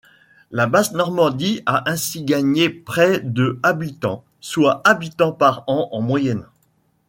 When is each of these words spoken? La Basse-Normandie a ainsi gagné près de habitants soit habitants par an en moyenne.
La 0.49 0.65
Basse-Normandie 0.65 1.61
a 1.67 1.87
ainsi 1.87 2.23
gagné 2.23 2.69
près 2.71 3.19
de 3.19 3.59
habitants 3.61 4.23
soit 4.39 4.81
habitants 4.83 5.31
par 5.31 5.63
an 5.67 5.89
en 5.91 6.01
moyenne. 6.01 6.47